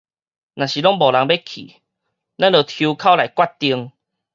[0.03, 0.53] 若是攏無人欲去，咱就
[2.63, 3.91] 抽鬮來決定